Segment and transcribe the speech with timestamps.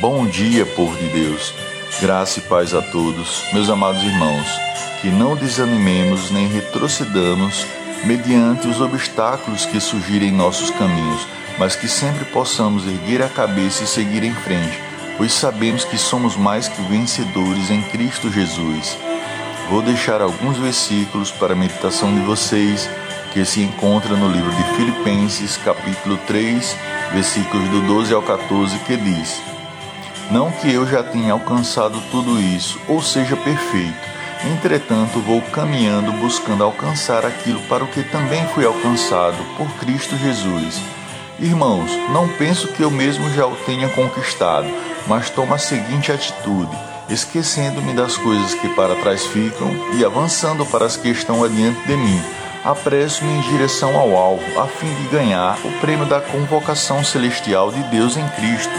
[0.00, 1.52] Bom dia, povo de Deus.
[2.00, 4.46] Graça e paz a todos, meus amados irmãos.
[5.00, 7.66] Que não desanimemos nem retrocedamos
[8.04, 11.26] mediante os obstáculos que surgirem em nossos caminhos,
[11.58, 14.80] mas que sempre possamos erguer a cabeça e seguir em frente,
[15.16, 18.96] pois sabemos que somos mais que vencedores em Cristo Jesus.
[19.68, 22.88] Vou deixar alguns versículos para a meditação de vocês,
[23.32, 26.76] que se encontra no livro de Filipenses, capítulo 3,
[27.12, 29.42] versículos do 12 ao 14, que diz:
[30.30, 34.18] não que eu já tenha alcançado tudo isso, ou seja perfeito.
[34.44, 40.80] Entretanto, vou caminhando buscando alcançar aquilo para o que também fui alcançado por Cristo Jesus.
[41.40, 44.68] Irmãos, não penso que eu mesmo já o tenha conquistado,
[45.06, 46.76] mas tomo a seguinte atitude:
[47.08, 51.96] esquecendo-me das coisas que para trás ficam e avançando para as que estão adiante de
[51.96, 52.22] mim.
[52.64, 57.82] Apresso-me em direção ao alvo, a fim de ganhar o prêmio da convocação celestial de
[57.84, 58.74] Deus em Cristo.